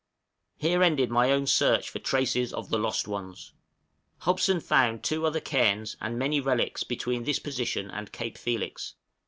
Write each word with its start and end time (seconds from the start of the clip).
Here 0.57 0.81
ended 0.81 1.11
my 1.11 1.29
own 1.31 1.45
search 1.45 1.87
for 1.87 1.99
traces 1.99 2.53
of 2.55 2.69
the 2.71 2.79
lost 2.79 3.07
ones. 3.07 3.53
Hobson 4.21 4.59
found 4.59 5.03
two 5.03 5.27
other 5.27 5.39
cairns, 5.39 5.95
and 6.01 6.17
many 6.17 6.39
relics, 6.41 6.83
between 6.83 7.23
this 7.23 7.37
position 7.37 7.91
and 7.91 8.11
Cape 8.11 8.39
Felix. 8.39 8.95